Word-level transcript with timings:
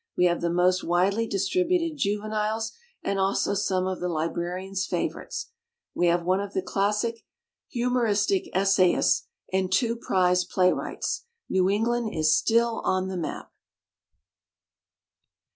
We 0.17 0.25
have 0.25 0.41
the 0.41 0.49
most 0.49 0.83
widely 0.83 1.27
distributed 1.27 1.95
"Juveniles" 1.95 2.71
and 3.03 3.19
also 3.19 3.53
some 3.53 3.85
of 3.85 3.99
the 3.99 4.07
librarian's 4.09 4.87
favorites. 4.87 5.51
We 5.93 6.07
have 6.07 6.23
one 6.25 6.39
of 6.39 6.53
the 6.53 6.63
classic 6.63 7.23
humoristic 7.69 8.49
essayists, 8.51 9.27
and 9.53 9.71
two 9.71 9.95
prize 9.95 10.43
playwrights. 10.43 11.25
New 11.49 11.69
England 11.69 12.15
is 12.15 12.31
stiU 12.33 12.81
on 12.83 13.09
the 13.09 13.15
map 13.17 13.51